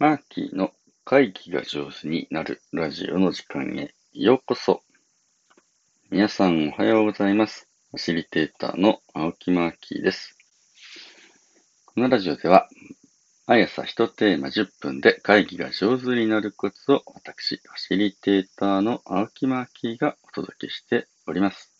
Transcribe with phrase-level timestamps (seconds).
[0.00, 0.70] マーキーの
[1.04, 4.82] 会議が上手になるラジオの時間へようこそ。
[6.08, 7.68] 皆さんおはようございます。
[7.90, 10.38] ファシリテーターの青木マーキーです。
[11.84, 12.68] このラジオでは、
[13.48, 21.72] 毎朝一テーマ10分で会議が上手になるコツを私、ファシリテーターの青木マーキーがお届けしております。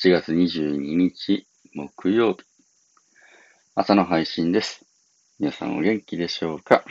[0.00, 2.44] 7月22日木曜日、
[3.74, 4.89] 朝の配信です。
[5.40, 6.84] 皆さんお元気でしょうか？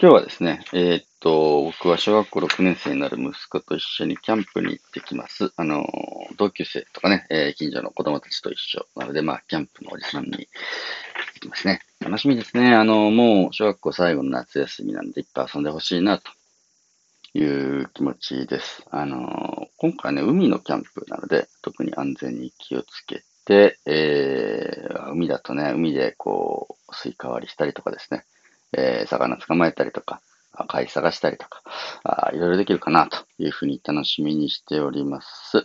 [0.00, 5.52] 今日はですね、えー、っと、僕は小学校6年生になる息子と一緒にキャンプに行ってきます。
[5.56, 5.84] あの、
[6.36, 8.86] 同級生とかね、えー、近所の子供たちと一緒。
[8.94, 10.38] なので、まあ、キャンプのおじさんに行っ
[11.34, 11.80] てきますね。
[11.98, 12.76] 楽しみですね。
[12.76, 16.30] あの、もう小学校最後の夏休みなんで、いっぱい遊んでほしいな、と
[17.34, 18.84] いう気持ちです。
[18.92, 28.24] あの、今回ね、海のキャンプなので、特に安全に気をつけ、えー、海だとね、海でこう、スイカ割りしたりとかですね、
[28.72, 30.20] えー、魚捕まえたりとか、
[30.66, 31.62] 貝探したりとか、
[32.04, 35.64] あいろいろできるかなというふうに楽しみにしております。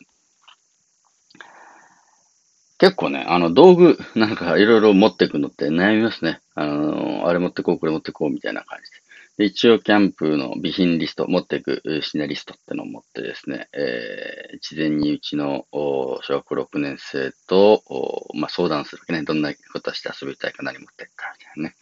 [2.77, 6.41] 結構ね、あの道具なんかいろいろ持っていくのって悩みますね。
[6.53, 9.02] あの、あれ持ってこう、これ持ってこうみたいな感じで。
[9.39, 17.81] 一応キャンプの備品リスト、持っていく品リストってのを持ってですね、えー、事前にうちの小学校6年生と、
[18.35, 19.23] まあ、相談するわけね。
[19.23, 21.75] どんなことして遊びたいか何持っていくかみたいなね。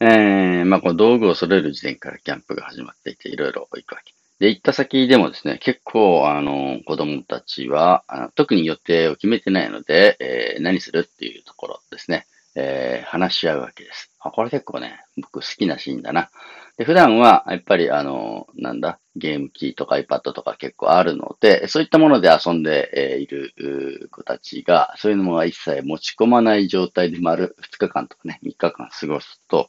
[0.00, 4.14] えー、まあ、この道具を揃える時点からキャンプが始まっていて、いろいろ行くわけ。
[4.38, 8.04] で、行った先でもですね、結構、あの、子供たちは、
[8.34, 14.10] 特に予定を決めてないので、えー、何するっていうところですね、えー、話し合うわけです。
[14.20, 16.30] あ、これ結構ね、僕好きなシーンだな。
[16.76, 29.68] で、普段は、やっぱり、あの、なんだ、ゲーム機とか iPad とか結構あるので、そういったもので遊んでいる子たちが、そういうのも一切持ち込まない状態で丸2日間とかね、3日間過ごすと、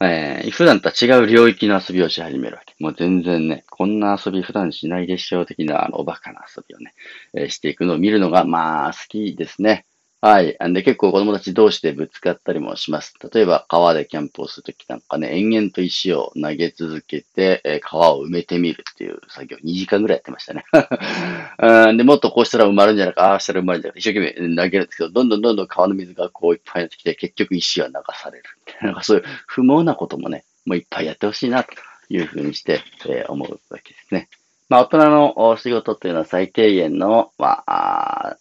[0.00, 2.74] えー、普段とは違う領域の遊びをし始めるわけ。
[2.78, 6.94] もう全然ね、こんな遊び普段しないでしょう的な、あの、おバカな遊びをね、
[7.32, 9.86] えー、していくのを見るのが、まあ、好きですね。
[10.24, 10.56] はい。
[10.66, 13.12] んで、結構子供たち同士でぶつかったりもします。
[13.30, 20.64] 例えば、川でキャンプをするときなんかね、延々と石を投げ続けて、えー、川を埋めてみるっていう作業、2時間ぐらいやってましたね。
[21.98, 28.44] で、もっとこうしたら埋まるんじゃないか、ああしたら埋まるんじゃないか、一生懸命投げるんですけど、どんどんどんどん川の水がこういっぱいになってきて、結局石は流される。
[28.80, 31.70] なんかそういう不毛なこともね、もういっぱいやってほしいな、と
[32.08, 34.30] いうふうにして、えー、思うわけですね。
[34.70, 38.36] まあ、大人の仕事というのは最低限の、まあ、あ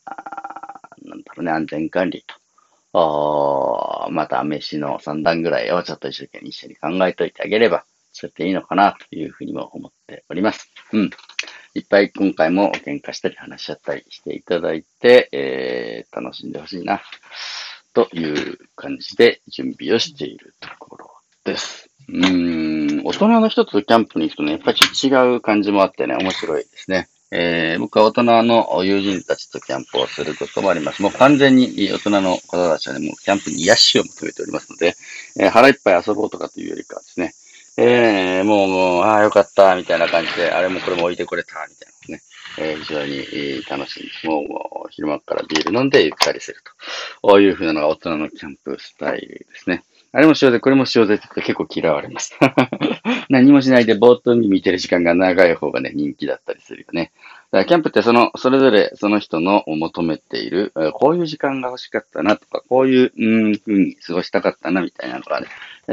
[1.06, 2.36] なんだろうね、安全管理と、
[2.96, 10.70] おまた飯の3段ぐらいをちょっと一生懸命一緒に考えておいてあげれば、それでいいのかなというふうにも思っております。
[10.92, 11.10] うん。
[11.76, 17.02] いっぱい今回も喧嘩したり話し合ったりしていただいて、えー、楽しんでほしいな、
[17.94, 21.12] という感じで準備をしているところ
[21.44, 21.90] です。
[22.10, 27.08] うん、大人の人とキャンプに行くとね、やっぱりちょっと違う感じもあってね、面白いですね。
[27.36, 31.02] えー、僕は大人の友人たちとキャンプをすることもあります。
[31.02, 34.96] もう完全に大人の方たちはね、もうキャンプに癒しを求めておりますので、
[35.40, 37.34] えー、腹いっぱい遊ぼうとかというよりかはですね、
[37.76, 42.22] えー、もう、もう、ああ、よかった、みたいな感じで、あれもこれも置いてくれた、みたいなね、
[42.60, 44.28] えー、非常に楽しいです。
[44.28, 46.72] もう、昼間からビール飲んでゆったりすると。
[47.28, 49.84] こういう風なのが大人のキャンプスタイルですね。
[50.16, 52.38] あれも塩で、これも塩でって言って結構嫌われます。
[53.30, 57.12] 何もしないでぼーっと見てる時間が長い方がね、人気だったりするよね。
[57.52, 65.48] だからキャンプってその、それぞれその人の求めている、こういう時間が欲しかったなとか、こういう、うん、風に過ごしたかったなみたいなのがね、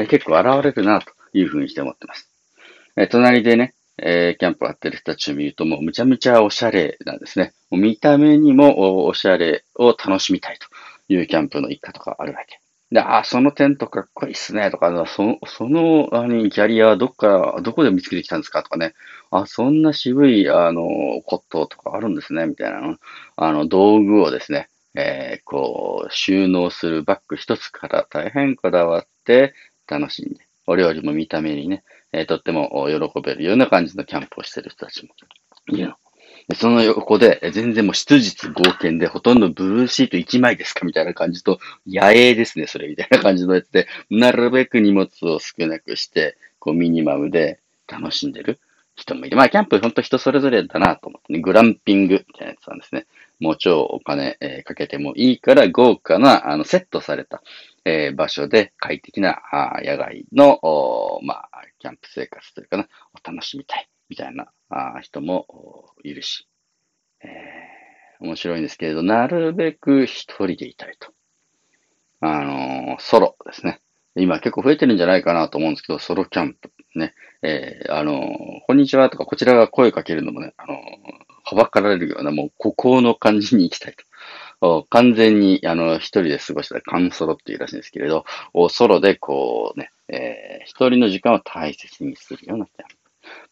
[0.07, 2.29] 結構現れるなという風にして思ってます。
[2.97, 7.55] え隣でね、えー、キャンプをやってる人たちを見るともうむちゃむちゃおしゃれなんですね。
[7.71, 12.61] もう見た目にもおしゃれを楽しみたいというキャンプの一家とかあるわけ。
[12.91, 18.95] で、あ、そのテントかっこいいっすね、とか、その、その、あの、キャリアはどっから、どこで見つけてきたんですかとかね。
[19.31, 20.89] あ、そんな渋い、あの、
[21.25, 22.97] コットとかあるんですね、みたいなの、
[23.37, 29.55] あの、道具をですね、えー、こう、収納するバッグ一つから大変こだわって
[29.87, 35.15] 楽しんで、お料理も見た目にね、えー、とっても喜べるような感じのキャンプをしてる人たちも
[35.69, 35.95] いるの。
[36.55, 48.61] その横で、全然もう質実合憲で、ほとんどブルーシート1枚ですかみたいな感じと、野営ですね、それみたいな感じのやつで、なるべく荷物を少なくして、こうミニマムで楽しんでる
[48.97, 49.37] 人もいる。
[49.37, 53.07] まあ、キャンプほんと人それぞれだなと思ってね、グランピングみたいなやつなんですね。
[53.39, 57.43] もう超お金、えー、かけてもいいから豪華な、あの、セットされた、
[57.85, 62.87] えー、場所で快適なあ野外の、おまあ、キャンプ生活というかな、を
[63.25, 63.89] 楽しみたい。
[64.11, 66.47] みたいなあ人もいるし、
[67.23, 71.13] えー、面白いんですけれど、なるべく一人でいたいと。
[72.21, 73.81] あのー、ソロですね。
[74.17, 77.15] 今結構増えてるんじゃないかなと思うんですけど、ソロキャンプね。
[77.43, 78.37] えー、あの、
[78.67, 80.81] こんにちはとかこちらが声かけるのもね、あの、
[81.45, 83.95] はばかられるようなもう孤高の感じに行きたい
[84.61, 84.87] と。
[84.91, 88.25] 完全に、あの、一人で過ごしたカンソロっていうらしいんですけれど、
[88.69, 93.00] ソロでこうね、えー、一人の時間を大切にするようなキャンプ。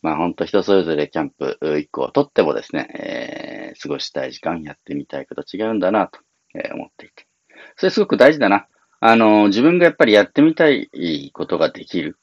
[0.02, 6.20] まあ本当人それぞれキャンプ一個をとってもですね、えー、過ごしたい時間やってみたいこと違うんだなと、
[6.72, 7.26] 思っていて。
[7.76, 8.66] それすごく大事だな。
[9.00, 12.18] あの、自分がやっぱりやってみたいことができる。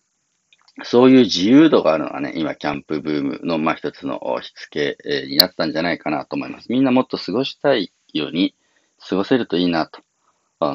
[0.83, 4.97] そういう自由度があるのはね、今、キャンプブームの、まあ、一つのしつけ
[5.29, 6.69] になったんじゃないかなと思います。
[6.69, 8.55] みんなもっと過ごしたいように
[9.07, 10.01] 過ごせるといいなと。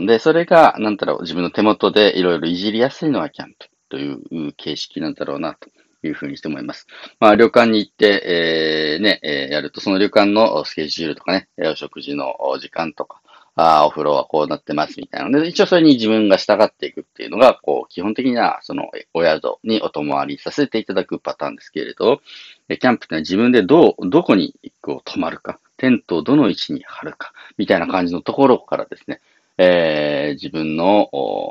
[0.07, 5.69] で、それが、なんだろう、自分の手元でいろいろいじりやすいのはキャンプという形式なんだろうなと
[6.07, 6.87] いうふうにして思います。
[7.19, 13.21] まあ、旅館に行って、えー、ね、えー、やると、その旅館のスケジュールとかね、お食事の時間とか、
[13.57, 22.21] あお風呂はこうなってますみたいなので、一応それに自分が従っていくっていうのが、こう、基本的な、その、お宿にお泊まりさせていただくパターンですけれど、
[22.69, 29.21] キャンプってのは自分でどう、どこにこう泊まるか、テントをどの位置に張るか、みたいな感じのところからですね、
[29.59, 31.11] えー、自分の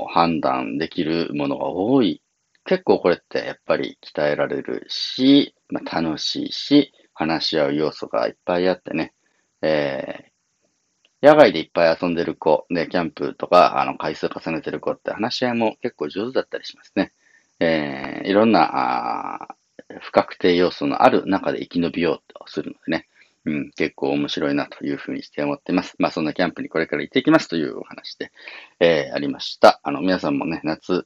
[0.10, 2.22] 判断できるものが多い。
[2.70, 9.14] 結構これってやっぱり鍛えられるし、まあ、楽しいし、話し合う要素がいっぱいあってね、
[9.64, 10.30] えー
[11.22, 17.12] 野外でいっぱい遊んでる子、で、キャンプとか、あの、回数重ねてる子って話し合いも結構上手だったりしますね。
[17.60, 19.56] えー、いろんな、あ
[20.00, 23.06] 不確定要素のある中で生き延びようとするのでね。
[23.46, 25.96] うん、結構面白いなというふうにして思っています。
[25.98, 28.32] まあそんなキャンプにこれから行っていきますというお話で、
[28.80, 29.80] えー、ありました。
[29.84, 31.06] あの、皆さんもね、夏、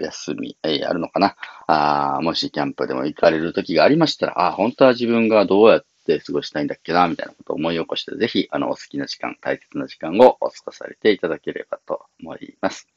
[0.00, 1.36] 休み、えー、あるのかな？
[1.66, 12.88] あもしキャンプでも行かれる時がありましたら、あ、本当は自分がどうやって過ごしたいんだっけな、みたいなことを思い起こして、ぜひ、あの、お好きな時間、大切な時間をお過ごされていただければと思います。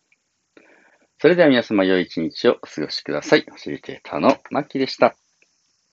[1.19, 3.41] それでは皆様、良い一日をお過ごしください。
[3.41, 5.15] ファシリテーターのマッキーでした。